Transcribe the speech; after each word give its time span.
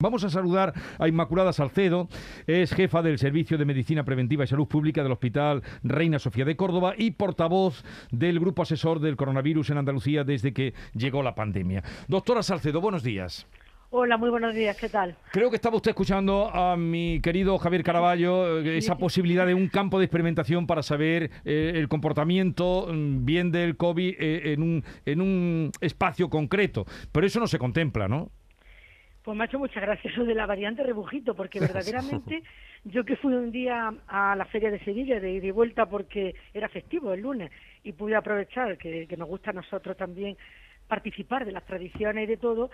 Vamos 0.00 0.22
a 0.22 0.30
saludar 0.30 0.74
a 1.00 1.08
Inmaculada 1.08 1.52
Salcedo, 1.52 2.06
es 2.46 2.72
jefa 2.72 3.02
del 3.02 3.18
Servicio 3.18 3.58
de 3.58 3.64
Medicina 3.64 4.04
Preventiva 4.04 4.44
y 4.44 4.46
Salud 4.46 4.68
Pública 4.68 5.02
del 5.02 5.10
Hospital 5.10 5.64
Reina 5.82 6.20
Sofía 6.20 6.44
de 6.44 6.54
Córdoba 6.54 6.94
y 6.96 7.10
portavoz 7.10 7.82
del 8.12 8.38
Grupo 8.38 8.62
Asesor 8.62 9.00
del 9.00 9.16
Coronavirus 9.16 9.70
en 9.70 9.78
Andalucía 9.78 10.22
desde 10.22 10.52
que 10.52 10.72
llegó 10.94 11.24
la 11.24 11.34
pandemia. 11.34 11.82
Doctora 12.06 12.44
Salcedo, 12.44 12.80
buenos 12.80 13.02
días. 13.02 13.48
Hola, 13.90 14.18
muy 14.18 14.30
buenos 14.30 14.54
días, 14.54 14.76
¿qué 14.76 14.88
tal? 14.88 15.16
Creo 15.32 15.50
que 15.50 15.56
estaba 15.56 15.74
usted 15.74 15.90
escuchando 15.90 16.48
a 16.54 16.76
mi 16.76 17.20
querido 17.20 17.58
Javier 17.58 17.82
Caraballo, 17.82 18.60
eh, 18.60 18.78
esa 18.78 18.98
posibilidad 18.98 19.46
de 19.46 19.54
un 19.54 19.66
campo 19.66 19.98
de 19.98 20.04
experimentación 20.04 20.68
para 20.68 20.84
saber 20.84 21.32
eh, 21.44 21.72
el 21.74 21.88
comportamiento 21.88 22.86
mm, 22.88 23.24
bien 23.24 23.50
del 23.50 23.76
COVID 23.76 24.14
eh, 24.16 24.52
en, 24.52 24.62
un, 24.62 24.84
en 25.06 25.20
un 25.20 25.72
espacio 25.80 26.30
concreto. 26.30 26.86
Pero 27.10 27.26
eso 27.26 27.40
no 27.40 27.48
se 27.48 27.58
contempla, 27.58 28.06
¿no? 28.06 28.30
Pues 29.22 29.36
me 29.36 29.44
ha 29.44 29.46
hecho 29.46 29.58
muchas 29.58 29.82
gracias 29.82 30.12
eso 30.12 30.24
de 30.24 30.34
la 30.34 30.46
variante 30.46 30.82
rebujito, 30.82 31.34
porque 31.34 31.60
verdaderamente 31.60 32.42
yo 32.84 33.04
que 33.04 33.16
fui 33.16 33.34
un 33.34 33.50
día 33.50 33.92
a 34.06 34.36
la 34.36 34.44
Feria 34.46 34.70
de 34.70 34.82
Sevilla 34.84 35.20
de 35.20 35.32
ida 35.32 35.46
y 35.46 35.50
vuelta 35.50 35.86
porque 35.86 36.34
era 36.54 36.68
festivo 36.68 37.12
el 37.12 37.20
lunes 37.20 37.50
y 37.84 37.92
pude 37.92 38.16
aprovechar 38.16 38.78
que, 38.78 39.06
que 39.06 39.16
nos 39.16 39.28
gusta 39.28 39.50
a 39.50 39.54
nosotros 39.54 39.96
también 39.96 40.36
participar 40.86 41.44
de 41.44 41.52
las 41.52 41.66
tradiciones 41.66 42.24
y 42.24 42.26
de 42.26 42.36
todo, 42.38 42.70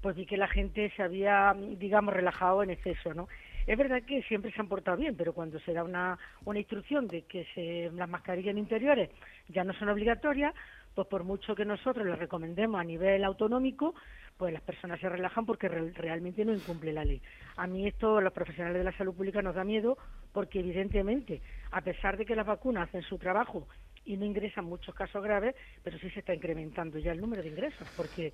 pues 0.00 0.16
vi 0.16 0.26
que 0.26 0.36
la 0.36 0.48
gente 0.48 0.90
se 0.96 1.02
había, 1.02 1.54
digamos, 1.78 2.14
relajado 2.14 2.62
en 2.62 2.70
exceso, 2.70 3.12
¿no? 3.14 3.28
Es 3.66 3.76
verdad 3.76 4.02
que 4.02 4.22
siempre 4.22 4.50
se 4.50 4.60
han 4.60 4.68
portado 4.68 4.96
bien, 4.96 5.14
pero 5.14 5.34
cuando 5.34 5.60
se 5.60 5.74
da 5.74 5.84
una, 5.84 6.18
una 6.46 6.58
instrucción 6.58 7.06
de 7.06 7.22
que 7.22 7.46
se, 7.54 7.90
las 7.94 8.08
mascarillas 8.08 8.56
interiores 8.56 9.10
ya 9.48 9.62
no 9.62 9.74
son 9.74 9.90
obligatorias, 9.90 10.54
pues 10.94 11.06
por 11.08 11.24
mucho 11.24 11.54
que 11.54 11.64
nosotros 11.64 12.06
les 12.06 12.18
recomendemos 12.18 12.80
a 12.80 12.84
nivel 12.84 13.24
autonómico, 13.24 13.94
pues 14.36 14.52
las 14.52 14.62
personas 14.62 15.00
se 15.00 15.08
relajan 15.08 15.44
porque 15.46 15.68
realmente 15.68 16.44
no 16.44 16.52
incumple 16.52 16.92
la 16.92 17.04
ley. 17.04 17.20
A 17.56 17.66
mí 17.66 17.86
esto, 17.86 18.20
los 18.20 18.32
profesionales 18.32 18.78
de 18.78 18.84
la 18.84 18.96
salud 18.96 19.14
pública, 19.14 19.42
nos 19.42 19.54
da 19.54 19.64
miedo 19.64 19.98
porque 20.32 20.60
evidentemente, 20.60 21.42
a 21.72 21.80
pesar 21.80 22.16
de 22.16 22.24
que 22.24 22.36
las 22.36 22.46
vacunas 22.46 22.88
hacen 22.88 23.02
su 23.02 23.18
trabajo 23.18 23.66
y 24.04 24.16
no 24.16 24.24
ingresan 24.24 24.64
muchos 24.64 24.94
casos 24.94 25.22
graves, 25.22 25.54
pero 25.82 25.98
sí 25.98 26.08
se 26.10 26.20
está 26.20 26.34
incrementando 26.34 26.98
ya 26.98 27.12
el 27.12 27.20
número 27.20 27.42
de 27.42 27.48
ingresos, 27.48 27.88
porque 27.94 28.32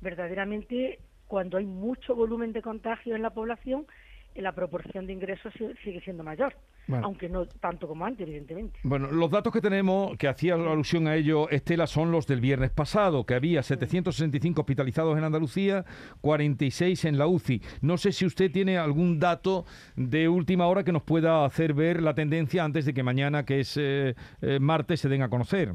verdaderamente 0.00 1.00
cuando 1.26 1.58
hay 1.58 1.66
mucho 1.66 2.14
volumen 2.14 2.52
de 2.52 2.62
contagio 2.62 3.14
en 3.16 3.22
la 3.22 3.30
población, 3.30 3.86
la 4.34 4.52
proporción 4.52 5.06
de 5.06 5.12
ingresos 5.12 5.52
sigue 5.82 6.00
siendo 6.00 6.22
mayor. 6.22 6.54
Aunque 7.02 7.28
no 7.28 7.46
tanto 7.46 7.86
como 7.86 8.04
antes, 8.04 8.26
evidentemente. 8.26 8.80
Bueno, 8.82 9.10
los 9.10 9.30
datos 9.30 9.52
que 9.52 9.60
tenemos, 9.60 10.16
que 10.16 10.28
hacía 10.28 10.54
alusión 10.54 11.06
a 11.06 11.14
ello, 11.14 11.48
Estela, 11.50 11.86
son 11.86 12.10
los 12.10 12.26
del 12.26 12.40
viernes 12.40 12.70
pasado, 12.70 13.24
que 13.24 13.34
había 13.34 13.62
765 13.62 14.60
hospitalizados 14.60 15.16
en 15.16 15.24
Andalucía, 15.24 15.84
46 16.20 17.04
en 17.04 17.18
la 17.18 17.26
UCI. 17.26 17.62
No 17.80 17.96
sé 17.96 18.12
si 18.12 18.26
usted 18.26 18.50
tiene 18.50 18.78
algún 18.78 19.18
dato 19.18 19.64
de 19.96 20.28
última 20.28 20.66
hora 20.66 20.84
que 20.84 20.92
nos 20.92 21.02
pueda 21.02 21.44
hacer 21.44 21.74
ver 21.74 22.02
la 22.02 22.14
tendencia 22.14 22.64
antes 22.64 22.84
de 22.84 22.94
que 22.94 23.02
mañana, 23.02 23.44
que 23.44 23.60
es 23.60 23.76
eh, 23.76 24.14
eh, 24.40 24.58
martes, 24.60 25.00
se 25.00 25.08
den 25.08 25.22
a 25.22 25.28
conocer. 25.28 25.74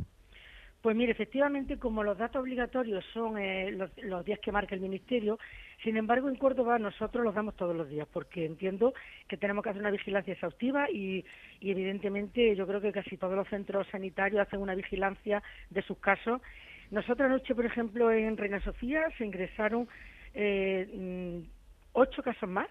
Pues 0.86 0.96
mire, 0.96 1.14
efectivamente, 1.14 1.80
como 1.80 2.04
los 2.04 2.16
datos 2.16 2.44
obligatorios 2.44 3.04
son 3.12 3.40
eh, 3.40 3.72
los, 3.72 4.24
días 4.24 4.38
que 4.38 4.52
marca 4.52 4.76
el 4.76 4.82
Ministerio, 4.82 5.40
sin 5.84 5.98
embargo, 5.98 6.30
en 6.30 6.36
Córdoba 6.36 6.78
nosotros 6.78 7.26
los 7.26 7.34
damos 7.34 7.56
todos 7.56 7.76
los 7.76 7.90
días, 7.90 8.08
porque 8.14 8.46
entiendo 8.46 8.94
que 9.28 9.36
tenemos 9.36 9.64
que 9.64 9.72
hacer 9.72 9.82
una 9.82 9.90
vigilancia 9.90 10.34
exhaustiva 10.34 10.88
y, 10.92 11.26
evidentemente 11.60 12.56
yo 12.56 12.68
creo 12.68 12.82
que 12.82 12.92
casi 12.92 13.18
todos 13.18 13.36
los 13.36 13.48
centros 13.48 13.88
sanitarios 13.88 14.46
hacen 14.46 14.62
una 14.62 14.76
vigilancia 14.76 15.42
de 15.72 15.82
sus 15.82 15.98
casos. 15.98 16.40
Nosotros 16.92 17.32
anoche, 17.32 17.56
por 17.56 17.66
ejemplo, 17.66 18.12
en 18.12 18.38
Reina 18.38 18.62
Sofía 18.62 19.10
se 19.18 19.26
ingresaron 19.26 19.88
eh, 20.36 20.88
mm, 20.94 21.50
ocho 21.94 22.22
casos 22.22 22.48
más, 22.48 22.68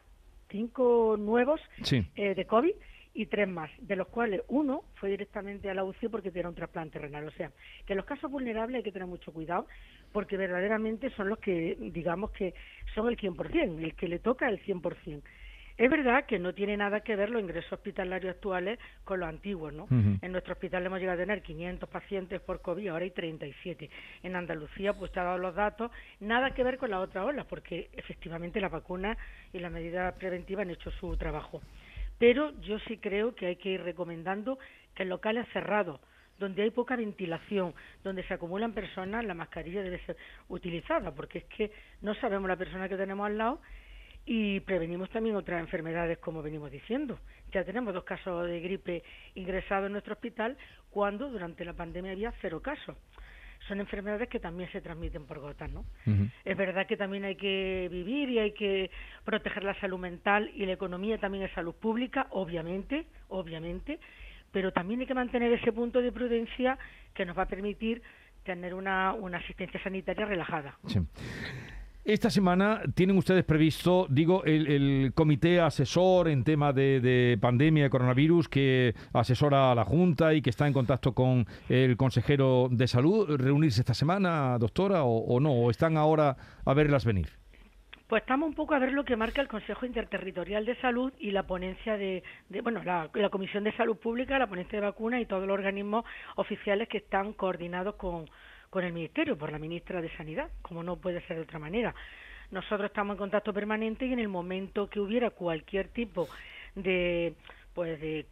cinco 0.50 1.16
nuevos 1.18 1.60
eh, 1.90 2.34
de 2.36 2.44
COVID 2.44 2.74
y 3.14 3.26
tres 3.26 3.48
más, 3.48 3.70
de 3.78 3.96
los 3.96 4.08
cuales 4.08 4.42
uno 4.48 4.82
fue 4.96 5.10
directamente 5.10 5.70
a 5.70 5.74
la 5.74 5.84
UCI 5.84 6.08
porque 6.08 6.32
tiene 6.32 6.48
un 6.48 6.54
trasplante 6.54 6.98
renal. 6.98 7.28
O 7.28 7.30
sea, 7.30 7.50
que 7.86 7.94
los 7.94 8.04
casos 8.04 8.30
vulnerables 8.30 8.78
hay 8.78 8.82
que 8.82 8.92
tener 8.92 9.08
mucho 9.08 9.32
cuidado 9.32 9.66
porque 10.12 10.36
verdaderamente 10.36 11.10
son 11.10 11.28
los 11.28 11.38
que, 11.38 11.76
digamos 11.78 12.32
que 12.32 12.54
son 12.94 13.08
el 13.08 13.16
100%, 13.16 13.82
el 13.82 13.94
que 13.94 14.08
le 14.08 14.18
toca 14.18 14.48
el 14.48 14.60
100%. 14.62 15.22
Es 15.76 15.90
verdad 15.90 16.24
que 16.26 16.38
no 16.38 16.54
tiene 16.54 16.76
nada 16.76 17.00
que 17.00 17.16
ver 17.16 17.30
los 17.30 17.42
ingresos 17.42 17.72
hospitalarios 17.72 18.36
actuales 18.36 18.78
con 19.02 19.18
los 19.18 19.28
antiguos, 19.28 19.72
¿no? 19.72 19.88
En 19.90 20.30
nuestro 20.30 20.52
hospital 20.52 20.86
hemos 20.86 21.00
llegado 21.00 21.20
a 21.20 21.24
tener 21.24 21.42
500 21.42 21.88
pacientes 21.88 22.40
por 22.40 22.60
COVID, 22.62 22.86
ahora 22.88 23.04
hay 23.04 23.10
37. 23.10 23.90
En 24.22 24.36
Andalucía, 24.36 24.92
pues 24.92 25.10
te 25.10 25.18
ha 25.18 25.24
dado 25.24 25.38
los 25.38 25.52
datos, 25.52 25.90
nada 26.20 26.54
que 26.54 26.62
ver 26.62 26.78
con 26.78 26.90
la 26.90 27.00
otra 27.00 27.24
ola, 27.24 27.42
porque 27.42 27.90
efectivamente 27.92 28.60
las 28.60 28.70
vacunas 28.70 29.18
y 29.52 29.58
las 29.58 29.72
medidas 29.72 30.14
preventivas 30.14 30.62
han 30.62 30.70
hecho 30.70 30.92
su 30.92 31.16
trabajo 31.16 31.60
pero 32.18 32.52
yo 32.60 32.78
sí 32.80 32.98
creo 32.98 33.34
que 33.34 33.46
hay 33.46 33.56
que 33.56 33.70
ir 33.70 33.82
recomendando 33.82 34.58
que 34.94 35.02
en 35.02 35.08
locales 35.08 35.46
cerrados, 35.52 36.00
donde 36.38 36.62
hay 36.62 36.70
poca 36.70 36.96
ventilación, 36.96 37.74
donde 38.02 38.24
se 38.24 38.34
acumulan 38.34 38.72
personas, 38.72 39.24
la 39.24 39.34
mascarilla 39.34 39.82
debe 39.82 40.04
ser 40.04 40.16
utilizada, 40.48 41.14
porque 41.14 41.38
es 41.38 41.44
que 41.44 41.72
no 42.02 42.14
sabemos 42.16 42.48
la 42.48 42.56
persona 42.56 42.88
que 42.88 42.96
tenemos 42.96 43.26
al 43.26 43.38
lado 43.38 43.60
y 44.26 44.60
prevenimos 44.60 45.10
también 45.10 45.36
otras 45.36 45.60
enfermedades, 45.60 46.18
como 46.18 46.42
venimos 46.42 46.70
diciendo. 46.70 47.18
Ya 47.52 47.64
tenemos 47.64 47.92
dos 47.92 48.04
casos 48.04 48.46
de 48.46 48.60
gripe 48.60 49.02
ingresados 49.34 49.86
en 49.86 49.92
nuestro 49.92 50.14
hospital, 50.14 50.56
cuando 50.90 51.28
durante 51.28 51.64
la 51.64 51.74
pandemia 51.74 52.12
había 52.12 52.32
cero 52.40 52.60
casos 52.60 52.96
son 53.68 53.80
enfermedades 53.80 54.28
que 54.28 54.40
también 54.40 54.70
se 54.72 54.80
transmiten 54.80 55.26
por 55.26 55.40
gotas, 55.40 55.70
¿no? 55.70 55.84
Es 56.44 56.56
verdad 56.56 56.86
que 56.86 56.96
también 56.96 57.24
hay 57.24 57.36
que 57.36 57.88
vivir 57.90 58.28
y 58.30 58.38
hay 58.38 58.52
que 58.52 58.90
proteger 59.24 59.64
la 59.64 59.78
salud 59.80 59.98
mental 59.98 60.50
y 60.54 60.66
la 60.66 60.72
economía 60.72 61.18
también 61.18 61.44
es 61.44 61.52
salud 61.52 61.74
pública, 61.74 62.26
obviamente, 62.30 63.06
obviamente, 63.28 63.98
pero 64.52 64.72
también 64.72 65.00
hay 65.00 65.06
que 65.06 65.14
mantener 65.14 65.52
ese 65.52 65.72
punto 65.72 66.00
de 66.00 66.12
prudencia 66.12 66.78
que 67.14 67.24
nos 67.24 67.36
va 67.36 67.42
a 67.42 67.48
permitir 67.48 68.02
tener 68.44 68.74
una, 68.74 69.14
una 69.14 69.38
asistencia 69.38 69.82
sanitaria 69.82 70.26
relajada. 70.26 70.78
Sí. 70.86 71.00
Esta 72.04 72.28
semana 72.28 72.82
tienen 72.94 73.16
ustedes 73.16 73.44
previsto, 73.44 74.06
digo, 74.10 74.44
el, 74.44 75.12
comité 75.14 75.62
asesor 75.62 76.28
en 76.28 76.44
tema 76.44 76.74
de, 76.74 77.38
pandemia 77.40 77.84
de 77.84 77.88
coronavirus 77.88 78.46
que 78.50 78.94
asesora 79.14 79.72
a 79.72 79.74
la 79.74 79.86
Junta 79.86 80.34
y 80.34 80.42
que 80.42 80.50
está 80.50 80.66
en 80.66 80.74
contacto 80.74 81.14
con 81.14 81.46
el 81.70 81.96
consejero 81.96 82.68
de 82.70 82.86
salud, 82.88 83.34
reunirse 83.38 83.80
esta 83.80 83.94
semana, 83.94 84.58
doctora, 84.58 85.04
o, 85.04 85.40
no, 85.40 85.52
o 85.52 85.70
están 85.70 85.96
ahora 85.96 86.36
a 86.66 86.74
verlas 86.74 87.06
venir. 87.06 87.30
Pues 88.06 88.20
estamos 88.20 88.50
un 88.50 88.54
poco 88.54 88.74
a 88.74 88.78
ver 88.78 88.92
lo 88.92 89.06
que 89.06 89.16
marca 89.16 89.40
el 89.40 89.48
Consejo 89.48 89.86
Interterritorial 89.86 90.66
de 90.66 90.76
Salud 90.82 91.10
y 91.18 91.30
la 91.30 91.44
ponencia 91.44 91.96
de, 91.96 92.22
bueno, 92.62 92.82
la, 92.84 93.08
la, 93.14 93.30
Comisión 93.30 93.64
de 93.64 93.74
Salud 93.78 93.96
Pública, 93.96 94.38
la 94.38 94.46
ponencia 94.46 94.78
de 94.78 94.84
vacunas 94.84 95.22
y 95.22 95.26
todos 95.26 95.46
los 95.46 95.54
organismos 95.54 96.04
oficiales 96.36 96.86
que 96.86 96.98
están 96.98 97.32
coordinados 97.32 97.94
con, 97.94 98.26
con 98.74 98.82
el 98.82 98.92
Ministerio, 98.92 99.38
por 99.38 99.52
la 99.52 99.58
ministra 99.60 100.02
de 100.02 100.10
Sanidad, 100.16 100.50
como 100.60 100.82
no 100.82 100.96
puede 100.96 101.20
ser 101.28 101.36
de 101.36 101.42
otra 101.42 101.60
manera. 101.60 101.94
Nosotros 102.50 102.86
estamos 102.86 103.14
en 103.14 103.18
contacto 103.18 103.52
permanente 103.52 104.04
y 104.04 104.12
en 104.12 104.18
el 104.18 104.26
momento 104.26 104.90
que 104.90 104.98
hubiera 104.98 105.30
cualquier 105.30 105.90
tipo 105.90 106.26
de 106.74 107.34
pues 107.72 108.00
de, 108.00 108.26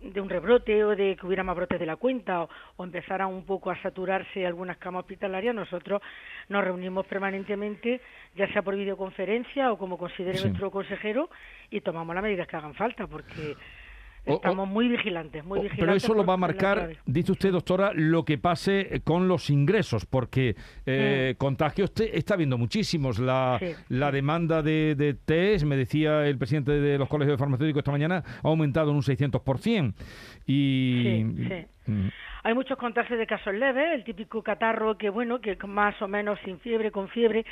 de, 0.00 0.20
un 0.20 0.30
rebrote 0.30 0.82
o 0.84 0.96
de 0.96 1.16
que 1.16 1.26
hubiera 1.26 1.42
más 1.42 1.56
brotes 1.56 1.78
de 1.78 1.84
la 1.84 1.96
cuenta 1.96 2.42
o, 2.42 2.48
o 2.76 2.84
empezaran 2.84 3.28
un 3.28 3.44
poco 3.44 3.70
a 3.70 3.82
saturarse 3.82 4.46
algunas 4.46 4.78
camas 4.78 5.00
hospitalarias, 5.00 5.54
nosotros 5.54 6.00
nos 6.48 6.64
reunimos 6.64 7.06
permanentemente, 7.06 8.00
ya 8.34 8.50
sea 8.52 8.62
por 8.62 8.76
videoconferencia 8.76 9.72
o 9.72 9.78
como 9.78 9.98
considere 9.98 10.40
nuestro 10.40 10.70
consejero, 10.70 11.28
y 11.70 11.82
tomamos 11.82 12.14
las 12.14 12.24
medidas 12.24 12.48
que 12.48 12.56
hagan 12.56 12.74
falta, 12.74 13.06
porque 13.06 13.56
Estamos 14.24 14.68
muy 14.68 14.88
vigilantes, 14.88 15.44
muy 15.44 15.60
vigilantes. 15.60 15.84
Pero 15.84 15.96
eso 15.96 16.14
lo 16.14 16.24
va 16.24 16.34
a 16.34 16.36
marcar, 16.36 16.90
dice 17.06 17.32
usted, 17.32 17.50
doctora, 17.50 17.92
lo 17.94 18.24
que 18.24 18.38
pase 18.38 19.00
con 19.04 19.26
los 19.26 19.50
ingresos, 19.50 20.06
porque 20.06 20.54
eh, 20.86 21.32
mm. 21.34 21.38
contagios 21.38 21.92
está 21.98 22.34
habiendo 22.34 22.56
muchísimos. 22.56 23.18
La, 23.18 23.58
la 23.88 24.12
demanda 24.12 24.62
de, 24.62 24.94
de 24.94 25.14
test, 25.14 25.64
me 25.64 25.76
decía 25.76 26.26
el 26.26 26.38
presidente 26.38 26.72
de 26.72 26.98
los 26.98 27.08
colegios 27.08 27.36
de 27.36 27.38
farmacéuticos 27.38 27.80
esta 27.80 27.90
mañana, 27.90 28.22
ha 28.42 28.48
aumentado 28.48 28.90
en 28.90 28.96
un 28.96 29.02
600%. 29.02 29.94
Y, 30.46 31.02
sí, 31.02 31.44
sí. 31.48 31.90
Mm. 31.90 32.08
Hay 32.44 32.54
muchos 32.54 32.76
contagios 32.76 33.18
de 33.18 33.26
casos 33.26 33.54
leves, 33.54 33.92
el 33.92 34.04
típico 34.04 34.42
catarro 34.42 34.98
que, 34.98 35.10
bueno, 35.10 35.40
que 35.40 35.56
más 35.66 36.00
o 36.02 36.08
menos 36.08 36.38
sin 36.44 36.58
fiebre, 36.58 36.90
con 36.90 37.08
fiebre, 37.08 37.44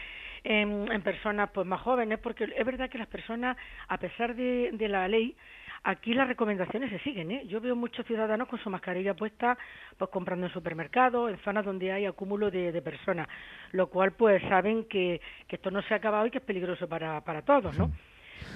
en, 0.43 0.91
en 0.91 1.03
personas 1.03 1.51
pues 1.53 1.67
más 1.67 1.81
jóvenes, 1.81 2.19
porque 2.19 2.45
es 2.45 2.67
verdad 2.67 2.91
que 2.91 2.99
las 2.99 3.07
personas, 3.07 3.57
a 3.89 3.99
pesar 3.99 4.35
de, 4.35 4.71
de 4.73 4.89
la 4.89 5.07
ley, 5.07 5.37
Aquí 5.83 6.13
las 6.13 6.29
recomendaciones 6.29 6.91
se 6.91 6.99
siguen, 6.99 7.31
¿eh? 7.31 7.47
Yo 7.47 7.59
veo 7.59 7.75
muchos 7.75 8.05
ciudadanos 8.05 8.49
con 8.49 8.59
su 8.59 8.69
mascarilla 8.69 9.15
puesta, 9.15 9.57
pues 9.97 10.11
comprando 10.11 10.47
en 10.47 10.53
supermercados, 10.53 11.31
en 11.31 11.39
zonas 11.39 11.65
donde 11.65 11.91
hay 11.91 12.05
acúmulo 12.05 12.51
de, 12.51 12.83
personas, 12.83 13.27
lo 13.73 13.87
cual 13.89 14.13
pues 14.13 14.43
saben 14.43 14.85
que, 14.85 15.23
que, 15.49 15.57
esto 15.57 15.71
no 15.71 15.81
se 15.83 15.95
ha 15.95 15.97
acabado 15.97 16.27
y 16.27 16.31
que 16.31 16.39
es 16.39 16.45
peligroso 16.45 16.87
para, 16.87 17.23
para 17.23 17.43
todos, 17.43 17.79
¿no? 17.79 17.91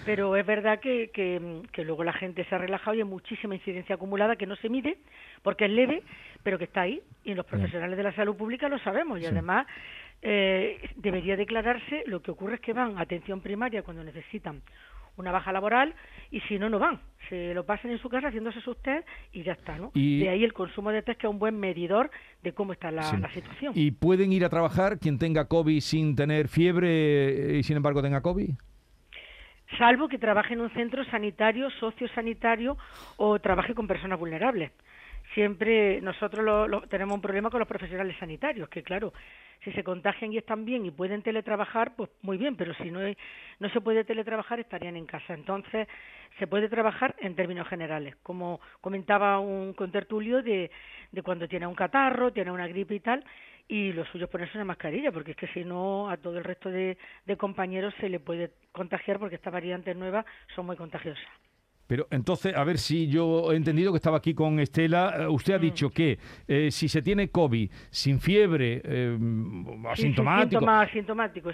Pero 0.04 0.36
es 0.36 0.44
verdad 0.44 0.80
que, 0.80 1.10
que, 1.12 1.62
que, 1.72 1.84
luego 1.84 2.04
la 2.04 2.12
gente 2.12 2.44
se 2.44 2.54
ha 2.54 2.58
relajado 2.58 2.94
y 2.94 3.00
hay 3.00 3.04
muchísima 3.04 3.54
incidencia 3.54 3.94
acumulada 3.94 4.36
que 4.36 4.46
no 4.46 4.56
se 4.56 4.68
mide 4.68 4.98
porque 5.42 5.64
es 5.64 5.70
leve, 5.70 6.02
pero 6.42 6.58
que 6.58 6.64
está 6.64 6.82
ahí. 6.82 7.00
Y 7.24 7.34
los 7.34 7.46
profesionales 7.46 7.96
de 7.96 8.02
la 8.02 8.14
salud 8.14 8.36
pública 8.36 8.68
lo 8.68 8.78
sabemos 8.78 9.20
y 9.20 9.26
además 9.26 9.66
eh, 10.20 10.90
debería 10.96 11.36
declararse. 11.36 12.04
Lo 12.06 12.20
que 12.20 12.30
ocurre 12.30 12.56
es 12.56 12.60
que 12.60 12.72
van 12.72 12.98
a 12.98 13.02
atención 13.02 13.40
primaria 13.40 13.82
cuando 13.82 14.04
necesitan 14.04 14.62
una 15.16 15.32
baja 15.32 15.52
laboral 15.52 15.94
y 16.30 16.40
si 16.40 16.58
no, 16.58 16.68
no 16.68 16.78
van. 16.78 17.00
Se 17.28 17.54
lo 17.54 17.64
pasan 17.64 17.90
en 17.90 17.98
su 17.98 18.08
casa 18.08 18.28
haciéndose 18.28 18.60
sus 18.60 18.80
test 18.82 19.06
y 19.32 19.42
ya 19.42 19.52
está, 19.52 19.76
¿no? 19.78 19.90
De 19.94 20.28
ahí 20.28 20.44
el 20.44 20.52
consumo 20.52 20.90
de 20.90 21.02
test 21.02 21.20
que 21.20 21.26
es 21.26 21.30
un 21.30 21.38
buen 21.38 21.58
medidor 21.58 22.10
de 22.42 22.52
cómo 22.52 22.72
está 22.72 22.90
la, 22.90 23.04
situación. 23.32 23.72
¿Y 23.74 23.92
pueden 23.92 24.32
ir 24.32 24.44
a 24.44 24.48
trabajar 24.48 24.98
quien 24.98 25.18
tenga 25.18 25.46
COVID 25.46 25.80
sin 25.80 26.16
tener 26.16 26.48
fiebre 26.48 27.56
y 27.58 27.62
sin 27.62 27.76
embargo 27.76 28.02
tenga 28.02 28.20
COVID? 28.20 28.50
Salvo 29.78 30.08
que 30.08 30.18
trabaje 30.18 30.54
en 30.54 30.60
un 30.60 30.70
centro 30.70 31.04
sanitario, 31.06 31.70
sociosanitario 31.70 32.76
o 33.16 33.38
trabaje 33.38 33.74
con 33.74 33.86
personas 33.86 34.18
vulnerables 34.18 34.70
siempre 35.32 36.00
nosotros 36.00 36.88
tenemos 36.88 37.14
un 37.14 37.22
problema 37.22 37.50
con 37.50 37.60
los 37.60 37.68
profesionales 37.68 38.16
sanitarios, 38.18 38.68
que 38.68 38.82
claro, 38.82 39.12
si 39.62 39.72
se 39.72 39.82
contagian 39.82 40.32
y 40.32 40.38
están 40.38 40.64
bien 40.64 40.84
y 40.84 40.90
pueden 40.90 41.22
teletrabajar, 41.22 41.96
pues 41.96 42.10
muy 42.22 42.36
bien, 42.36 42.56
pero 42.56 42.74
si 42.74 42.90
no, 42.90 43.00
no 43.58 43.68
se 43.70 43.80
puede 43.80 44.04
teletrabajar 44.04 44.60
estarían 44.60 44.96
en 44.96 45.06
casa. 45.06 45.32
Entonces, 45.32 45.88
se 46.38 46.46
puede 46.46 46.68
trabajar 46.68 47.14
en 47.18 47.34
términos 47.34 47.66
generales, 47.68 48.16
como 48.22 48.60
comentaba 48.80 49.38
un 49.38 49.72
contertulio 49.72 50.42
de, 50.42 50.70
de 51.12 51.22
cuando 51.22 51.48
tiene 51.48 51.66
un 51.66 51.74
catarro, 51.74 52.32
tiene 52.32 52.50
una 52.50 52.66
gripe 52.66 52.96
y 52.96 53.00
tal, 53.00 53.24
y 53.66 53.92
lo 53.92 54.04
suyo 54.06 54.26
es 54.26 54.30
ponerse 54.30 54.58
una 54.58 54.66
mascarilla, 54.66 55.10
porque 55.10 55.30
es 55.30 55.36
que 55.36 55.46
si 55.48 55.64
no 55.64 56.10
a 56.10 56.16
todo 56.16 56.36
el 56.36 56.44
resto 56.44 56.68
de, 56.70 56.98
de 57.24 57.36
compañeros 57.36 57.94
se 58.00 58.08
le 58.08 58.20
puede 58.20 58.50
contagiar 58.72 59.18
porque 59.18 59.36
estas 59.36 59.52
variantes 59.52 59.96
nuevas 59.96 60.26
son 60.54 60.66
muy 60.66 60.76
contagiosas. 60.76 61.24
Pero 61.86 62.06
entonces, 62.10 62.54
a 62.56 62.64
ver 62.64 62.78
si 62.78 63.08
yo 63.08 63.52
he 63.52 63.56
entendido 63.56 63.92
que 63.92 63.96
estaba 63.96 64.18
aquí 64.18 64.34
con 64.34 64.58
Estela. 64.60 65.14
Eh, 65.18 65.28
usted 65.28 65.54
ha 65.54 65.58
mm. 65.58 65.62
dicho 65.62 65.90
que 65.90 66.18
eh, 66.48 66.70
si 66.70 66.88
se 66.88 67.02
tiene 67.02 67.28
COVID 67.28 67.70
sin 67.90 68.20
fiebre, 68.20 68.80
eh, 68.84 69.18
asintomático, 69.90 70.68
asintomático, 70.68 71.50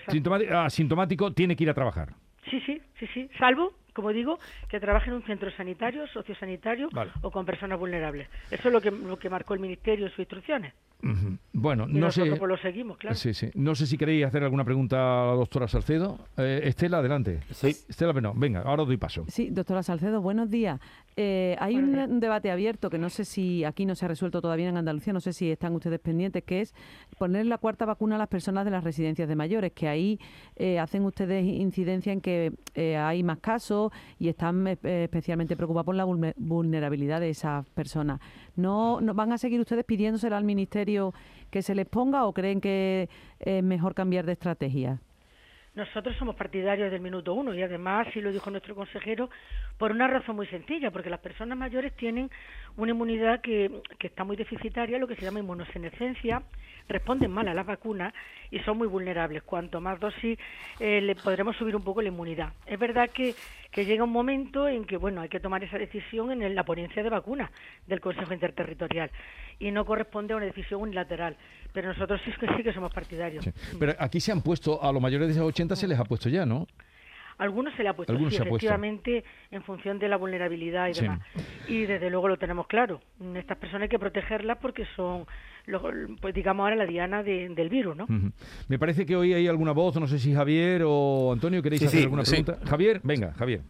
asintomático, 0.55 1.33
tiene 1.33 1.57
que 1.57 1.65
ir 1.65 1.71
a 1.71 1.75
trabajar. 1.75 2.15
Sí, 2.49 2.61
sí, 2.65 2.81
sí, 2.99 3.07
sí. 3.13 3.31
Salvo, 3.39 3.75
como 3.93 4.11
digo, 4.11 4.39
que 4.69 4.81
trabaje 4.81 5.11
en 5.11 5.17
un 5.17 5.23
centro 5.23 5.51
sanitario, 5.53 6.07
sociosanitario 6.09 6.89
o 7.23 7.31
con 7.31 7.45
personas 7.45 7.79
vulnerables. 7.79 8.29
Eso 8.51 8.69
es 8.69 8.73
lo 8.73 8.81
que, 8.81 8.91
lo 8.91 9.19
que 9.19 9.29
marcó 9.29 9.55
el 9.55 9.61
Ministerio 9.61 10.07
en 10.07 10.11
sus 10.11 10.21
instrucciones. 10.21 10.73
Bueno, 11.61 11.87
no 11.87 12.11
sé. 12.11 12.25
Pues 12.25 12.49
lo 12.49 12.57
seguimos, 12.57 12.97
claro. 12.97 13.15
Sí, 13.15 13.35
sí. 13.35 13.51
No 13.55 13.75
sé 13.75 13.87
si 13.87 13.99
queréis 13.99 14.25
hacer 14.25 14.43
alguna 14.43 14.65
pregunta 14.65 14.97
a 14.97 15.27
la 15.27 15.33
doctora 15.35 15.69
Salcedo. 15.69 16.19
Eh, 16.39 16.63
Estela, 16.65 16.99
adelante. 16.99 17.41
Sí. 17.53 17.69
Estela, 17.69 18.13
bueno, 18.13 18.33
venga, 18.35 18.63
ahora 18.63 18.85
doy 18.85 18.97
paso. 18.97 19.27
Sí, 19.29 19.51
doctora 19.51 19.83
Salcedo, 19.83 20.23
buenos 20.23 20.49
días. 20.49 20.81
Eh, 21.17 21.57
hay 21.61 21.77
un, 21.77 22.19
debate 22.19 22.51
abierto 22.51 22.89
que 22.89 22.97
no 22.97 23.11
sé 23.11 23.27
si 23.27 23.65
aquí 23.65 23.85
no 23.85 23.95
se 23.95 24.07
ha 24.07 24.09
resuelto 24.09 24.41
todavía 24.41 24.71
en 24.71 24.79
Andalucía, 24.79 25.13
no 25.13 25.21
sé 25.21 25.35
si 25.35 25.51
están 25.51 25.75
ustedes 25.75 26.01
pendientes, 26.01 26.43
que 26.45 26.63
es 26.63 26.75
poner 27.19 27.45
la 27.45 27.59
cuarta 27.59 27.85
vacuna 27.85 28.15
a 28.15 28.19
las 28.19 28.29
personas 28.29 28.65
de 28.65 28.71
las 28.71 28.83
residencias 28.83 29.29
de 29.29 29.37
mayores, 29.37 29.73
que 29.73 29.87
ahí 29.87 30.19
eh, 30.57 30.79
hacen 30.79 31.05
ustedes 31.05 31.45
incidencia 31.45 32.13
en 32.13 32.23
que 32.23 32.53
hay 32.97 33.23
más 33.23 33.39
casos 33.41 33.93
y 34.19 34.29
están 34.29 34.67
especialmente 34.67 35.57
preocupados 35.57 35.85
por 35.85 35.95
la 35.95 36.07
vulnerabilidad 36.37 37.21
de 37.21 37.31
esas 37.31 37.67
personas. 37.71 38.21
¿No, 38.57 39.01
¿No 39.01 39.13
van 39.13 39.33
a 39.33 39.39
seguir 39.39 39.61
ustedes 39.61 39.85
pidiéndoselo 39.85 40.37
al 40.37 40.45
Ministerio 40.45 41.13
que 41.51 41.63
se 41.63 41.75
les 41.75 41.87
ponga 41.87 42.25
o 42.27 42.33
creen 42.33 42.61
que 42.61 43.09
es 43.41 43.63
mejor 43.63 43.95
cambiar 43.95 44.27
de 44.27 44.33
estrategia? 44.33 45.01
Nosotros 45.81 46.15
somos 46.19 46.37
partidarios 46.37 46.91
del 46.91 47.01
minuto 47.01 47.33
uno 47.33 47.55
y 47.55 47.63
además, 47.63 48.07
si 48.13 48.21
lo 48.21 48.31
dijo 48.31 48.51
nuestro 48.51 48.75
consejero, 48.75 49.31
por 49.79 49.93
una 49.93 50.07
razón 50.09 50.37
muy 50.37 50.47
sencilla, 50.49 50.91
porque 50.91 51.09
las 51.09 51.21
personas 51.21 51.57
mayores 51.57 51.97
tienen 51.97 52.31
una 52.77 52.91
inmunidad 52.91 53.41
que, 53.41 53.81
está 53.99 54.25
muy 54.25 54.37
deficitaria, 54.37 54.99
lo 54.99 55.09
que 55.09 55.17
se 55.17 55.23
llama 55.23 55.41
inmunosenescencia, 55.41 56.43
responden 56.87 57.31
mal 57.31 57.49
a 57.49 57.55
las 57.55 57.65
vacunas 57.65 58.13
y 58.51 58.59
son 58.59 58.77
muy 58.77 58.89
vulnerables. 58.89 59.43
Cuanto 59.43 59.81
más 59.81 59.99
dosis 59.99 60.39
eh, 60.81 61.01
le 61.01 61.15
podremos 61.15 61.57
subir 61.57 61.75
un 61.75 61.83
poco 61.83 62.03
la 62.03 62.09
inmunidad. 62.09 62.53
Es 62.67 62.79
verdad 62.79 63.09
que, 63.09 63.35
llega 63.75 64.05
un 64.05 64.13
momento 64.13 64.69
en 64.69 64.85
que 64.85 64.99
bueno 64.99 65.23
hay 65.23 65.31
que 65.31 65.41
tomar 65.41 65.65
esa 65.65 65.79
decisión 65.79 66.31
en 66.31 66.55
la 66.55 66.65
ponencia 66.65 67.03
de 67.03 67.09
vacunas 67.09 67.51
del 67.87 68.01
Consejo 68.01 68.35
Interterritorial 68.35 69.11
y 69.59 69.71
no 69.71 69.87
corresponde 69.87 70.35
a 70.35 70.37
una 70.37 70.47
decisión 70.47 70.83
unilateral. 70.83 71.37
Pero 71.73 71.89
nosotros 71.89 72.21
sí 72.25 72.33
sí 72.57 72.63
que 72.63 72.73
somos 72.73 72.93
partidarios. 72.93 73.49
Pero 73.79 73.95
aquí 73.99 74.21
se 74.21 74.33
han 74.33 74.43
puesto, 74.43 74.83
a 74.83 74.93
los 74.93 75.01
mayores 75.01 75.35
de 75.35 75.41
80 75.41 75.70
se 75.77 75.89
les 75.89 75.99
ha 75.99 76.05
puesto 76.05 76.29
ya, 76.29 76.47
¿no? 76.47 76.67
Algunos 77.39 77.75
se 77.75 77.83
le 77.83 77.89
ha 77.89 77.95
puesto, 77.95 78.15
sí, 78.29 78.37
efectivamente, 78.37 79.25
en 79.51 79.63
función 79.63 79.99
de 79.99 80.09
la 80.09 80.19
vulnerabilidad 80.19 80.89
y 80.89 80.93
demás. 80.93 81.21
Y 81.69 81.87
desde 81.87 82.11
luego 82.11 82.29
lo 82.29 82.37
tenemos 82.37 82.67
claro. 82.67 83.01
Estas 83.35 83.57
personas 83.57 83.85
hay 83.85 83.89
que 83.89 83.99
protegerlas 83.99 84.59
porque 84.59 84.85
son, 84.95 85.25
pues 86.21 86.35
digamos 86.35 86.65
ahora, 86.65 86.77
la 86.77 86.85
diana 86.85 87.23
del 87.23 87.69
virus, 87.71 87.97
¿no? 87.97 88.07
Me 88.69 88.79
parece 88.79 89.07
que 89.07 89.17
hoy 89.17 89.33
hay 89.33 89.49
alguna 89.49 89.73
voz, 89.73 89.97
no 89.99 90.07
sé 90.07 90.19
si 90.19 90.35
Javier 90.35 90.83
o 90.85 91.33
Antonio, 91.33 91.63
¿queréis 91.63 91.83
hacer 91.83 92.03
alguna 92.03 92.25
pregunta? 92.25 92.59
Javier, 92.67 93.01
venga, 93.03 93.33
Javier. 93.33 93.63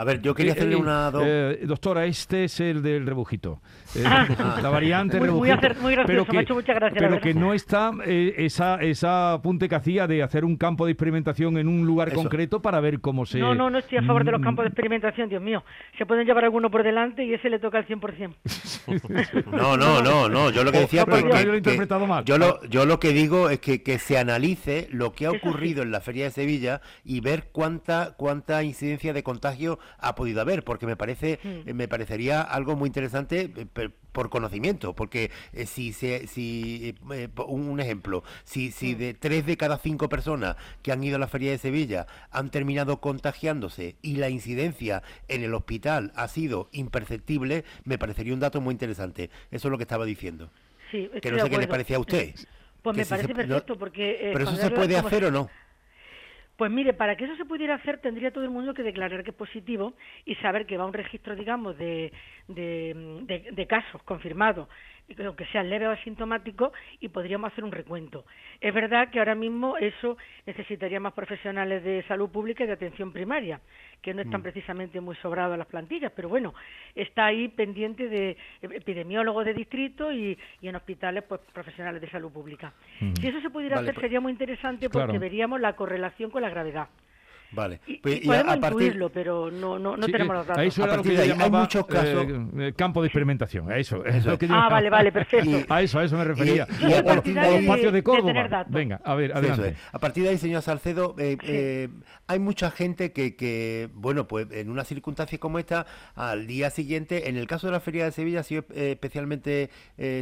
A 0.00 0.04
ver, 0.04 0.22
yo 0.22 0.34
quería 0.34 0.52
hacerle 0.52 0.76
una... 0.76 1.12
Eh, 1.22 1.64
doctora, 1.66 2.06
este 2.06 2.44
es 2.44 2.58
el 2.60 2.82
del 2.82 3.06
rebujito. 3.06 3.60
Eh, 3.94 4.02
la 4.02 4.70
variante 4.70 5.18
muy, 5.18 5.26
rebujito. 5.26 5.82
Muy, 5.82 5.92
gracioso, 5.92 6.06
pero 6.06 6.24
que, 6.24 6.32
me 6.32 6.38
ha 6.38 6.42
hecho 6.42 6.54
mucha 6.54 6.72
gracia, 6.72 6.98
Pero 6.98 7.20
que 7.20 7.34
no 7.34 7.52
está 7.52 7.90
eh, 8.06 8.32
esa, 8.38 8.76
esa 8.76 9.34
apunte 9.34 9.68
que 9.68 9.74
hacía 9.74 10.06
de 10.06 10.22
hacer 10.22 10.46
un 10.46 10.56
campo 10.56 10.86
de 10.86 10.92
experimentación 10.92 11.58
en 11.58 11.68
un 11.68 11.84
lugar 11.84 12.14
concreto 12.14 12.62
para 12.62 12.80
ver 12.80 13.02
cómo 13.02 13.26
se... 13.26 13.40
No, 13.40 13.54
no, 13.54 13.68
no 13.68 13.76
estoy 13.76 13.98
a 13.98 14.02
favor 14.02 14.24
de 14.24 14.32
los 14.32 14.40
mm. 14.40 14.44
campos 14.44 14.62
de 14.62 14.68
experimentación, 14.68 15.28
Dios 15.28 15.42
mío. 15.42 15.64
Se 15.98 16.06
pueden 16.06 16.26
llevar 16.26 16.44
alguno 16.44 16.70
por 16.70 16.82
delante 16.82 17.22
y 17.22 17.34
ese 17.34 17.50
le 17.50 17.58
toca 17.58 17.76
al 17.76 17.86
100%. 17.86 18.36
no, 19.52 19.76
no, 19.76 20.00
no, 20.00 20.30
no. 20.30 20.50
Yo 20.50 20.64
lo 20.64 20.72
que 20.72 20.78
decía... 20.78 21.04
Que, 21.04 21.20
yo 21.20 21.44
lo 21.44 21.54
he 21.54 21.58
interpretado 21.58 22.06
mal. 22.06 22.24
Yo 22.24 22.38
lo, 22.38 22.64
yo 22.70 22.86
lo 22.86 22.98
que 23.00 23.10
digo 23.12 23.50
es 23.50 23.60
que, 23.60 23.82
que 23.82 23.98
se 23.98 24.16
analice 24.16 24.88
lo 24.92 25.12
que 25.12 25.26
ha 25.26 25.30
ocurrido 25.30 25.82
en 25.82 25.90
la 25.90 26.00
Feria 26.00 26.24
de 26.24 26.30
Sevilla 26.30 26.80
y 27.04 27.20
ver 27.20 27.50
cuánta, 27.52 28.14
cuánta 28.16 28.62
incidencia 28.62 29.12
de 29.12 29.22
contagio 29.22 29.78
ha 29.98 30.14
podido 30.14 30.40
haber 30.40 30.64
porque 30.64 30.86
me 30.86 30.96
parece 30.96 31.38
hmm. 31.42 31.68
eh, 31.68 31.74
me 31.74 31.88
parecería 31.88 32.42
algo 32.42 32.76
muy 32.76 32.88
interesante 32.88 33.50
eh, 33.56 33.88
por 34.12 34.28
conocimiento, 34.28 34.94
porque 34.94 35.30
eh, 35.52 35.66
si 35.66 35.92
se, 35.92 36.26
si 36.26 36.96
un 37.46 37.80
ejemplo, 37.80 38.24
si 38.44 38.72
si 38.72 38.94
hmm. 38.94 38.98
de 38.98 39.14
tres 39.14 39.46
de 39.46 39.56
cada 39.56 39.78
cinco 39.78 40.08
personas 40.08 40.56
que 40.82 40.92
han 40.92 41.02
ido 41.02 41.16
a 41.16 41.18
la 41.18 41.28
feria 41.28 41.50
de 41.50 41.58
Sevilla 41.58 42.06
han 42.30 42.50
terminado 42.50 43.00
contagiándose 43.00 43.96
y 44.02 44.16
la 44.16 44.28
incidencia 44.28 45.02
en 45.28 45.42
el 45.42 45.54
hospital 45.54 46.12
ha 46.16 46.28
sido 46.28 46.68
imperceptible, 46.72 47.64
me 47.84 47.98
parecería 47.98 48.34
un 48.34 48.40
dato 48.40 48.60
muy 48.60 48.72
interesante. 48.72 49.30
Eso 49.50 49.68
es 49.68 49.72
lo 49.72 49.78
que 49.78 49.84
estaba 49.84 50.04
diciendo. 50.04 50.50
Sí, 50.90 51.08
que 51.22 51.30
no 51.30 51.42
sé 51.42 51.50
qué 51.50 51.58
le 51.58 51.68
parecía 51.68 51.96
a 51.96 52.00
usted. 52.00 52.34
Pues 52.82 52.96
me 52.96 53.04
parece 53.04 53.34
perfecto, 53.34 53.76
porque... 53.76 54.30
¿Pero 54.32 54.44
eso 54.44 54.56
se 54.56 54.70
puede 54.70 54.96
hacer 54.96 55.26
o 55.26 55.30
no? 55.30 55.50
Pues 56.60 56.70
mire, 56.70 56.92
para 56.92 57.16
que 57.16 57.24
eso 57.24 57.34
se 57.36 57.46
pudiera 57.46 57.76
hacer 57.76 58.02
tendría 58.02 58.32
todo 58.32 58.44
el 58.44 58.50
mundo 58.50 58.74
que 58.74 58.82
declarar 58.82 59.24
que 59.24 59.30
es 59.30 59.34
positivo 59.36 59.94
y 60.26 60.34
saber 60.34 60.66
que 60.66 60.76
va 60.76 60.84
a 60.84 60.88
un 60.88 60.92
registro, 60.92 61.34
digamos, 61.34 61.78
de, 61.78 62.12
de, 62.48 63.48
de 63.50 63.66
casos 63.66 64.02
confirmados 64.02 64.68
aunque 65.24 65.46
sea 65.46 65.62
leve 65.62 65.88
o 65.88 65.90
asintomático, 65.90 66.72
y 67.00 67.08
podríamos 67.08 67.52
hacer 67.52 67.64
un 67.64 67.72
recuento. 67.72 68.24
Es 68.60 68.72
verdad 68.74 69.10
que 69.10 69.18
ahora 69.18 69.34
mismo 69.34 69.76
eso 69.76 70.16
necesitaría 70.46 71.00
más 71.00 71.12
profesionales 71.12 71.82
de 71.82 72.02
salud 72.06 72.30
pública 72.30 72.64
y 72.64 72.66
de 72.66 72.74
atención 72.74 73.12
primaria, 73.12 73.60
que 74.02 74.14
no 74.14 74.22
están 74.22 74.40
mm. 74.40 74.44
precisamente 74.44 75.00
muy 75.00 75.16
sobrados 75.16 75.58
las 75.58 75.66
plantillas, 75.66 76.12
pero 76.14 76.28
bueno, 76.28 76.54
está 76.94 77.26
ahí 77.26 77.48
pendiente 77.48 78.08
de 78.08 78.36
epidemiólogos 78.62 79.44
de 79.44 79.54
distrito 79.54 80.12
y, 80.12 80.38
en 80.62 80.76
hospitales 80.76 81.24
pues 81.24 81.40
profesionales 81.52 82.00
de 82.00 82.10
salud 82.10 82.32
pública. 82.32 82.72
Mm. 83.00 83.14
Si 83.14 83.28
eso 83.28 83.40
se 83.40 83.50
pudiera 83.50 83.78
hacer 83.78 83.94
pues 83.94 84.04
sería 84.04 84.20
muy 84.20 84.32
interesante 84.32 84.88
porque 84.88 85.18
veríamos 85.18 85.60
la 85.60 85.74
correlación 85.74 86.30
con 86.30 86.42
la 86.42 86.50
gravedad. 86.50 86.88
Vale. 87.52 87.80
Y, 87.86 87.96
pues, 87.98 88.20
podemos 88.20 88.56
incluirlo, 88.56 89.10
pero 89.10 89.50
no, 89.50 89.78
no, 89.78 89.96
no 89.96 90.06
tenemos 90.06 90.36
los 90.36 90.46
datos. 90.46 90.64
eso 90.64 90.86
lo 90.86 91.02
que 91.02 91.18
hay 91.18 91.50
muchos 91.50 91.86
casos... 91.86 92.26
Eh, 92.26 92.46
eh, 92.58 92.72
campo 92.76 93.02
de 93.02 93.08
experimentación, 93.08 93.70
a 93.70 93.76
eso. 93.76 94.04
eso 94.04 94.38
ah, 94.50 94.68
vale, 94.70 94.90
vale, 94.90 95.12
perfecto. 95.12 95.66
a 95.68 95.82
eso, 95.82 95.98
a 95.98 96.04
eso 96.04 96.16
me 96.16 96.24
refería. 96.24 96.66
Y, 96.80 96.92
a 96.92 97.04
partir 97.04 97.34
de 97.34 97.40
ahí, 97.40 97.66
los 97.66 97.76
patios 97.76 97.92
de 97.92 98.02
Córdoba. 98.02 98.66
Venga, 98.68 99.00
a 99.04 99.14
ver, 99.14 99.32
adelante. 99.32 99.76
A 99.92 99.98
partir 99.98 100.24
de 100.24 100.30
ahí, 100.30 100.38
señor 100.38 100.62
Salcedo, 100.62 101.14
eh, 101.18 101.88
hay 102.26 102.38
mucha 102.38 102.70
gente 102.70 103.12
que, 103.12 103.36
que, 103.36 103.88
bueno, 103.94 104.28
pues 104.28 104.46
en 104.52 104.70
una 104.70 104.84
circunstancia 104.84 105.38
como 105.38 105.58
esta, 105.58 105.86
al 106.14 106.46
día 106.46 106.70
siguiente, 106.70 107.28
en 107.28 107.36
el 107.36 107.46
caso 107.46 107.66
de 107.66 107.72
la 107.72 107.80
Feria 107.80 108.04
de 108.04 108.12
Sevilla 108.12 108.40
ha 108.40 108.44
sido 108.44 108.64
especialmente 108.74 109.70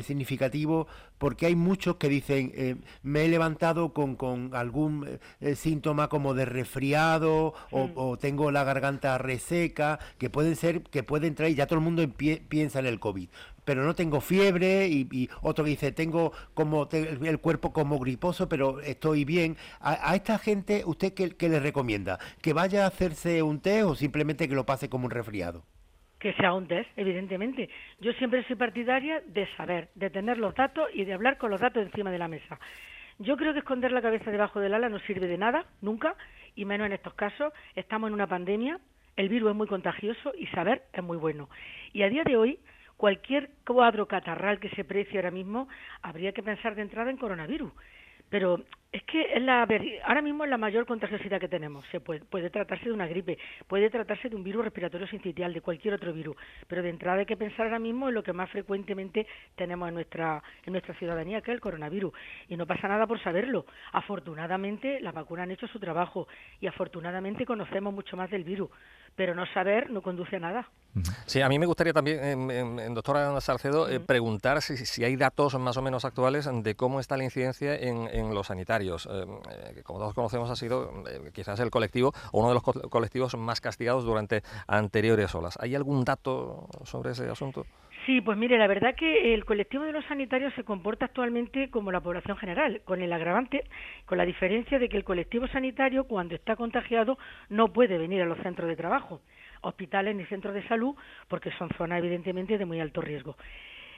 significativo 0.02 0.88
porque 1.18 1.46
hay 1.46 1.56
muchos 1.56 1.96
que 1.96 2.08
dicen, 2.08 2.82
me 3.02 3.25
he 3.25 3.28
levantado 3.28 3.92
con, 3.92 4.16
con 4.16 4.54
algún 4.54 5.18
síntoma 5.56 6.08
como 6.08 6.34
de 6.34 6.44
resfriado, 6.44 7.54
o, 7.70 8.16
tengo 8.18 8.50
la 8.50 8.64
garganta 8.64 9.18
reseca, 9.18 9.98
que 10.18 10.30
pueden 10.30 10.56
ser, 10.56 10.82
que 10.82 11.02
pueden 11.02 11.34
traer, 11.34 11.54
ya 11.54 11.66
todo 11.66 11.78
el 11.78 11.84
mundo 11.84 12.02
piensa 12.48 12.78
en 12.78 12.87
el 12.87 13.00
COVID, 13.00 13.28
pero 13.68 13.84
no 13.84 13.94
tengo 13.94 14.22
fiebre 14.22 14.88
y, 14.88 15.28
otro 15.42 15.62
que 15.62 15.70
dice, 15.72 15.92
tengo 15.92 16.32
como 16.54 16.88
el 16.90 17.38
cuerpo 17.38 17.70
como 17.70 17.98
griposo, 17.98 18.48
pero 18.48 18.80
estoy 18.80 19.26
bien. 19.26 19.58
A, 19.80 20.16
esta 20.16 20.38
gente, 20.38 20.84
¿usted 20.87 21.12
qué, 21.12 21.37
qué 21.37 21.50
le 21.50 21.60
recomienda? 21.60 22.18
¿Que 22.40 22.54
vaya 22.54 22.84
a 22.84 22.88
hacerse 22.88 23.42
un 23.42 23.60
té 23.60 23.82
o 23.82 23.94
simplemente 23.94 24.48
que 24.48 24.54
lo 24.54 24.64
pase 24.64 24.88
como 24.88 25.04
un 25.04 25.10
resfriado? 25.10 25.64
Que 26.18 26.32
sea 26.34 26.52
un 26.52 26.68
evidentemente. 26.96 27.68
Yo 28.00 28.12
siempre 28.14 28.44
soy 28.44 28.56
partidaria 28.56 29.22
de 29.26 29.46
saber, 29.56 29.88
de 29.94 30.10
tener 30.10 30.38
los 30.38 30.54
datos 30.54 30.88
y 30.92 31.04
de 31.04 31.14
hablar 31.14 31.38
con 31.38 31.50
los 31.50 31.60
datos 31.60 31.82
encima 31.82 32.10
de 32.10 32.18
la 32.18 32.28
mesa. 32.28 32.58
Yo 33.18 33.37
creo 33.37 33.52
que 33.52 33.60
esconder 33.60 33.90
la 33.90 34.02
cabeza 34.02 34.30
debajo 34.30 34.60
del 34.60 34.75
ala 34.75 34.88
no 34.88 35.00
sirve 35.00 35.26
de 35.26 35.38
nada, 35.38 35.64
nunca, 35.80 36.14
y 36.54 36.64
menos 36.64 36.87
en 36.87 36.92
estos 36.92 37.14
casos. 37.14 37.52
Estamos 37.75 38.08
en 38.08 38.14
una 38.14 38.26
pandemia, 38.26 38.78
el 39.16 39.28
virus 39.28 39.50
es 39.50 39.56
muy 39.56 39.66
contagioso 39.66 40.32
y 40.38 40.46
saber 40.48 40.82
es 40.92 41.02
muy 41.02 41.16
bueno. 41.16 41.48
Y 41.92 42.02
a 42.02 42.08
día 42.08 42.22
de 42.25 42.37
hoy, 42.37 42.60
cualquier 42.96 43.50
cuadro 43.66 44.06
catarral 44.06 44.60
que 44.60 44.70
se 44.70 44.84
precie 44.84 45.18
ahora 45.18 45.32
mismo, 45.32 45.68
habría 46.02 46.32
que 46.32 46.42
pensar 46.42 46.76
de 46.76 46.82
entrada 46.82 47.10
en 47.10 47.16
coronavirus. 47.16 47.72
Pero 48.30 48.62
es 48.90 49.02
que 49.02 49.35
es 49.35 49.42
la, 49.42 49.68
ahora 50.04 50.23
mismo 50.23 50.45
es 50.45 50.50
la 50.50 50.57
mayor 50.57 50.87
contagiosidad 50.87 51.38
que 51.38 51.49
tenemos. 51.49 51.85
Se 51.92 52.00
puede, 52.00 52.21
puede, 52.21 52.49
tratarse 52.49 52.87
de 52.87 52.92
una 52.92 53.07
gripe, 53.07 53.38
puede 53.66 53.90
tratarse 53.90 54.30
de 54.30 54.37
un 54.37 54.42
virus 54.42 54.64
respiratorio 54.64 55.07
sincitial, 55.09 55.52
de 55.52 55.61
cualquier 55.61 55.95
otro 55.95 56.12
virus. 56.12 56.37
Pero 56.66 56.83
de 56.83 56.88
entrada 56.88 57.18
hay 57.18 57.26
que 57.26 57.37
pensar 57.37 57.66
ahora 57.66 57.78
mismo 57.78 58.09
en 58.09 58.14
lo 58.14 58.23
que 58.23 58.33
más 58.33 58.50
frecuentemente 58.50 59.26
tenemos 59.57 59.88
en 59.88 59.95
nuestra, 59.95 60.42
en 60.64 60.73
nuestra 60.73 60.95
ciudadanía, 60.95 61.42
que 61.42 61.50
es 61.50 61.57
el 61.57 61.61
coronavirus. 61.61 62.14
Y 62.49 62.57
no 62.57 62.66
pasa 62.66 62.88
nada 62.88 63.07
por 63.07 63.23
saberlo. 63.23 63.66
Afortunadamente 63.92 65.00
las 65.00 65.12
vacunas 65.12 65.45
han 65.45 65.50
hecho 65.50 65.68
su 65.68 65.78
trabajo 65.78 66.26
y 66.61 66.66
afortunadamente 66.66 67.45
conocemos 67.45 67.92
mucho 67.92 68.16
más 68.16 68.30
del 68.30 68.45
virus. 68.45 68.71
Pero 69.16 69.35
no 69.35 69.45
saber 69.52 69.90
no 69.90 70.00
conduce 70.00 70.37
a 70.37 70.40
nada. 70.40 70.68
Sí, 71.26 71.42
a 71.42 71.49
mí 71.49 71.59
me 71.59 71.66
gustaría 71.66 71.92
también, 71.92 72.50
en, 72.50 72.95
doctora 72.95 73.38
Salcedo, 73.40 73.88
eh, 73.88 74.00
preguntar 74.00 74.62
si, 74.62 74.76
si, 74.76 75.04
hay 75.04 75.16
datos 75.16 75.59
más 75.59 75.76
o 75.76 75.83
menos 75.83 76.04
actuales 76.04 76.49
de 76.50 76.75
cómo 76.75 76.99
está 76.99 77.16
la 77.16 77.25
incidencia 77.25 77.75
en, 77.75 78.09
en 78.09 78.35
los 78.35 78.47
sanitarios. 78.47 78.77
Eh, 78.80 79.26
eh, 79.50 79.75
que 79.75 79.82
como 79.82 79.99
todos 79.99 80.14
conocemos 80.14 80.50
ha 80.50 80.56
sido 80.56 81.02
quizás 81.32 81.58
el 81.61 81.70
colectivo 81.70 82.12
o 82.32 82.40
uno 82.40 82.49
de 82.49 82.54
los 82.54 82.62
colectivos 82.62 83.37
más 83.37 83.61
castigados 83.61 84.04
durante 84.04 84.42
anteriores 84.66 85.35
olas. 85.35 85.58
¿Hay 85.61 85.75
algún 85.75 86.04
dato 86.04 86.68
sobre 86.85 87.11
ese 87.11 87.28
asunto? 87.28 87.66
Sí, 88.06 88.20
pues 88.20 88.38
mire, 88.38 88.56
la 88.56 88.66
verdad 88.66 88.94
que 88.94 89.35
el 89.35 89.44
colectivo 89.44 89.85
de 89.85 89.92
los 89.92 90.04
sanitarios 90.06 90.54
se 90.54 90.64
comporta 90.64 91.06
actualmente 91.06 91.68
como 91.70 91.92
la 91.92 92.00
población 92.00 92.38
general, 92.38 92.80
con 92.85 93.02
el 93.02 93.12
agravante, 93.12 93.64
con 94.06 94.16
la 94.16 94.25
diferencia 94.25 94.78
de 94.78 94.88
que 94.88 94.97
el 94.97 95.04
colectivo 95.04 95.47
sanitario, 95.49 96.04
cuando 96.04 96.35
está 96.35 96.56
contagiado, 96.56 97.18
no 97.50 97.73
puede 97.73 97.99
venir 97.99 98.23
a 98.23 98.26
los 98.26 98.38
centros 98.38 98.68
de 98.68 98.76
trabajo 98.76 99.20
hospitales 99.62 100.14
ni 100.14 100.25
centros 100.26 100.54
de 100.54 100.66
salud, 100.68 100.94
porque 101.28 101.50
son 101.58 101.68
zonas 101.76 101.99
evidentemente 101.99 102.58
de 102.58 102.64
muy 102.64 102.80
alto 102.80 103.00
riesgo. 103.00 103.37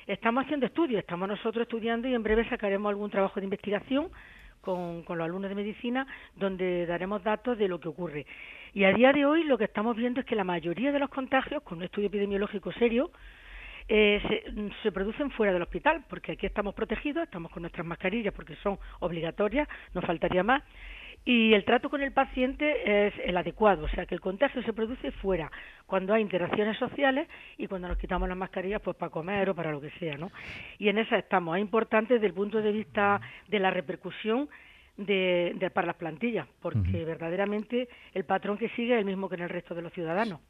Estamos 0.07 0.45
haciendo 0.45 0.67
estudios, 0.67 1.01
estamos 1.01 1.29
nosotros 1.29 1.63
estudiando 1.63 2.09
y 2.09 2.15
en 2.15 2.23
breve 2.23 2.49
sacaremos 2.49 2.91
algún 2.91 3.11
trabajo 3.11 3.39
de 3.39 3.45
investigación 3.45 4.09
con, 4.61 5.05
los 5.07 5.21
alumnos 5.21 5.49
de 5.49 5.55
medicina 5.55 6.07
donde 6.37 6.87
daremos 6.87 7.23
datos 7.23 7.59
de 7.59 7.69
lo 7.69 7.81
que 7.81 7.89
ocurre. 7.89 8.27
Y 8.73 8.85
a 8.85 8.93
día 8.93 9.13
de 9.13 9.25
hoy 9.27 9.45
lo 9.45 9.59
que 9.59 9.65
estamos 9.65 9.97
viendo 9.97 10.21
es 10.21 10.27
que 10.27 10.37
la 10.37 10.45
mayoría 10.45 10.93
de 10.93 10.99
los 10.99 11.11
contagios, 11.11 11.63
con 11.63 11.79
un 11.79 11.85
estudio 11.85 12.09
epidemiológico 12.09 12.73
serio, 12.73 13.11
eh, 13.89 14.23
se, 14.29 14.73
se, 14.83 14.93
producen 14.93 15.33
fuera 15.33 15.53
del 15.53 15.63
hospital, 15.63 16.05
porque 16.09 16.33
aquí 16.33 16.47
estamos 16.47 16.75
protegidos, 16.75 17.25
estamos 17.25 17.51
con 17.51 17.63
nuestras 17.63 17.85
mascarillas 17.85 18.33
porque 18.33 18.55
son 18.63 18.79
obligatorias, 19.01 19.67
no 19.95 20.01
faltaría 20.03 20.45
más, 20.45 20.63
y 21.25 21.53
el 21.53 21.65
trato 21.65 21.91
con 21.91 22.03
el 22.03 22.13
paciente 22.13 23.07
es 23.07 23.15
el 23.25 23.37
adecuado, 23.37 23.85
o 23.85 23.89
sea 23.89 24.07
que 24.07 24.15
el 24.15 24.21
contagio 24.21 24.63
se 24.63 24.73
produce 24.73 25.11
fuera, 25.13 25.51
cuando 25.87 26.15
hay 26.15 26.23
interacciones 26.23 26.79
sociales 26.79 27.29
y 27.59 27.67
cuando 27.67 27.89
nos 27.89 27.99
quitamos 27.99 28.29
las 28.29 28.39
mascarillas 28.39 28.81
pues 28.81 28.97
para 28.97 29.11
comer 29.11 29.51
o 29.51 29.55
para 29.55 29.71
lo 29.71 29.81
que 29.81 29.91
sea, 29.99 30.17
¿no? 30.17 30.31
Y 30.79 30.89
en 30.89 30.99
esa 30.99 31.19
estamos. 31.19 31.57
Es 31.57 31.63
importante 31.63 32.15
desde 32.15 32.27
el 32.27 32.35
punto 32.35 32.63
de 32.63 32.73
vista 32.73 33.21
de 33.49 33.59
la 33.59 33.71
repercusión 33.71 34.49
de, 34.97 35.71
para 35.73 35.89
las 35.89 35.97
plantillas, 35.97 36.47
porque 36.61 37.05
verdaderamente 37.05 37.89
el 38.13 38.25
patrón 38.25 38.59
que 38.59 38.69
sigue 38.71 38.95
es 38.95 39.01
el 39.01 39.07
mismo 39.07 39.29
que 39.29 39.37
en 39.37 39.43
el 39.43 39.49
resto 39.49 39.75
de 39.75 39.83
los 39.83 39.93
ciudadanos. 39.93 40.41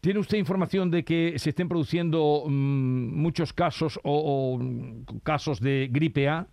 ¿Tiene 0.00 0.20
usted 0.20 0.38
información 0.38 0.90
de 0.90 1.04
que 1.04 1.38
se 1.38 1.50
estén 1.50 1.68
produciendo 1.68 2.44
mm, 2.46 3.20
muchos 3.20 3.52
casos 3.52 3.98
o 4.02 4.58
casos 5.22 5.60
de 5.60 5.88
gripe 5.90 6.28
A? 6.28 6.46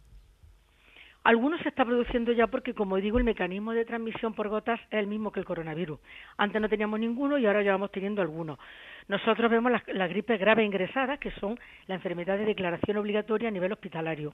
Algunos 1.23 1.61
se 1.61 1.69
está 1.69 1.85
produciendo 1.85 2.33
ya 2.33 2.47
porque, 2.47 2.73
como 2.73 2.97
digo, 2.97 3.17
el 3.17 3.23
mecanismo 3.23 3.71
de 3.71 3.85
transmisión 3.85 4.33
por 4.33 4.49
gotas 4.49 4.81
es 4.91 4.99
el 4.99 5.07
mismo 5.07 5.31
que 5.31 5.39
el 5.39 5.45
coronavirus. 5.45 5.97
Antes 6.35 6.61
no 6.61 6.67
teníamos 6.67 6.99
ninguno 6.99 7.37
y 7.37 7.45
ahora 7.45 7.61
ya 7.61 7.71
vamos 7.71 7.91
teniendo 7.91 8.21
algunos. 8.21 8.59
Nosotros 9.07 9.49
vemos 9.49 9.71
las, 9.71 10.09
gripes 10.09 10.37
graves 10.37 10.65
ingresadas, 10.65 11.19
que 11.19 11.31
son 11.31 11.57
la 11.87 11.95
enfermedad 11.95 12.37
de 12.37 12.45
declaración 12.45 12.97
obligatoria 12.97 13.47
a 13.47 13.51
nivel 13.51 13.71
hospitalario. 13.71 14.33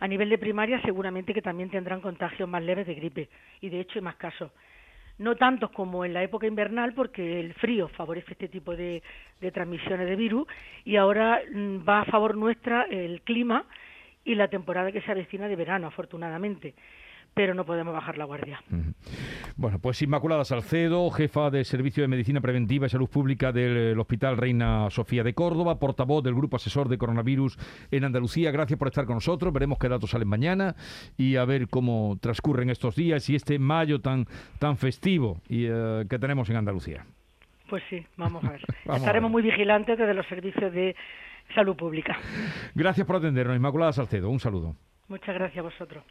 A 0.00 0.08
nivel 0.08 0.30
de 0.30 0.38
primaria, 0.38 0.80
seguramente 0.80 1.34
que 1.34 1.42
también 1.42 1.68
tendrán 1.68 2.00
contagios 2.00 2.48
más 2.48 2.62
leves 2.62 2.86
de 2.86 2.94
gripe, 2.94 3.28
y 3.60 3.68
de 3.68 3.80
hecho 3.80 3.98
hay 3.98 4.02
más 4.02 4.16
casos. 4.16 4.52
No 5.18 5.36
tantos 5.36 5.70
como 5.70 6.02
en 6.06 6.14
la 6.14 6.22
época 6.22 6.46
invernal, 6.46 6.94
porque 6.94 7.40
el 7.40 7.52
frío 7.54 7.88
favorece 7.88 8.32
este 8.32 8.48
tipo 8.48 8.74
de, 8.74 9.02
de 9.38 9.52
transmisiones 9.52 10.08
de 10.08 10.16
virus, 10.16 10.48
y 10.86 10.96
ahora 10.96 11.42
mm, 11.52 11.86
va 11.86 12.00
a 12.00 12.04
favor 12.06 12.36
nuestra 12.36 12.84
el 12.84 13.20
clima 13.20 13.66
y 14.24 14.34
la 14.34 14.48
temporada 14.48 14.92
que 14.92 15.02
se 15.02 15.10
avecina 15.10 15.48
de 15.48 15.56
verano, 15.56 15.86
afortunadamente 15.88 16.74
pero 17.34 17.54
no 17.54 17.64
podemos 17.64 17.94
bajar 17.94 18.18
la 18.18 18.24
guardia. 18.24 18.62
Bueno, 19.56 19.78
pues 19.78 20.02
Inmaculada 20.02 20.44
Salcedo, 20.44 21.10
jefa 21.10 21.50
de 21.50 21.64
Servicio 21.64 22.02
de 22.02 22.08
Medicina 22.08 22.40
Preventiva 22.40 22.86
y 22.86 22.90
Salud 22.90 23.08
Pública 23.08 23.52
del 23.52 23.98
Hospital 23.98 24.36
Reina 24.36 24.90
Sofía 24.90 25.22
de 25.22 25.34
Córdoba, 25.34 25.78
portavoz 25.78 26.22
del 26.22 26.34
Grupo 26.34 26.56
Asesor 26.56 26.88
de 26.88 26.98
Coronavirus 26.98 27.56
en 27.90 28.04
Andalucía. 28.04 28.50
Gracias 28.50 28.78
por 28.78 28.88
estar 28.88 29.06
con 29.06 29.16
nosotros. 29.16 29.52
Veremos 29.52 29.78
qué 29.78 29.88
datos 29.88 30.10
salen 30.10 30.28
mañana 30.28 30.74
y 31.16 31.36
a 31.36 31.44
ver 31.44 31.68
cómo 31.68 32.18
transcurren 32.20 32.70
estos 32.70 32.96
días 32.96 33.28
y 33.30 33.34
este 33.34 33.58
mayo 33.58 34.00
tan, 34.00 34.26
tan 34.58 34.76
festivo 34.76 35.40
y, 35.48 35.66
eh, 35.66 36.04
que 36.08 36.18
tenemos 36.18 36.50
en 36.50 36.56
Andalucía. 36.56 37.06
Pues 37.68 37.82
sí, 37.88 38.04
vamos 38.16 38.44
a 38.44 38.50
ver. 38.50 38.60
Estaremos 38.94 39.30
muy 39.30 39.42
vigilantes 39.42 39.96
desde 39.98 40.12
los 40.12 40.26
servicios 40.26 40.72
de 40.72 40.94
salud 41.54 41.76
pública. 41.76 42.16
Gracias 42.74 43.06
por 43.06 43.16
atendernos, 43.16 43.56
Inmaculada 43.56 43.92
Salcedo. 43.92 44.30
Un 44.30 44.40
saludo. 44.40 44.76
Muchas 45.08 45.34
gracias 45.34 45.58
a 45.58 45.62
vosotros. 45.62 46.04